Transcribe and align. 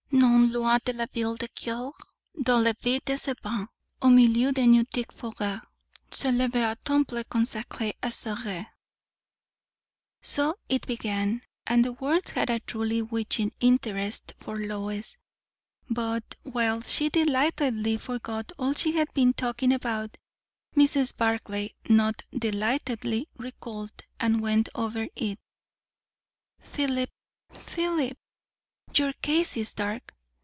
"Non 0.13 0.51
loin 0.51 0.79
de 0.83 0.93
la 0.93 1.05
ville 1.07 1.37
de 1.37 1.47
Cures, 1.47 1.95
dans 2.43 2.59
le 2.61 2.73
pays 2.73 2.99
des 3.05 3.17
Sabins, 3.17 3.67
au 4.01 4.09
milieu 4.09 4.51
d'une 4.51 4.79
antique 4.79 5.11
forêt, 5.11 5.57
s'élève 6.11 6.55
un 6.57 6.75
temple 6.83 7.23
consacré 7.23 7.93
à 8.03 8.11
Cérès." 8.11 8.65
So 10.21 10.57
it 10.67 10.85
began; 10.85 11.41
and 11.65 11.83
the 11.83 11.93
words 11.93 12.31
had 12.31 12.49
a 12.49 12.59
truly 12.59 13.01
witching 13.01 13.51
interest 13.61 14.33
for 14.37 14.59
Lois.. 14.59 15.17
But 15.89 16.35
while 16.43 16.81
she 16.81 17.09
delightedly 17.09 17.97
forgot 17.97 18.51
all 18.59 18.73
she 18.73 18.91
had 18.91 19.11
been 19.13 19.33
talking 19.33 19.71
about, 19.73 20.17
Mrs. 20.75 21.15
Barclay, 21.15 21.73
not 21.89 22.21
delightedly, 22.37 23.29
recalled 23.37 23.93
and 24.19 24.41
went 24.41 24.69
over 24.75 25.07
it. 25.15 25.39
Philip, 26.59 27.09
Philip! 27.51 28.17
your 28.93 29.13
case 29.13 29.55
is 29.55 29.73
dark! 29.75 30.13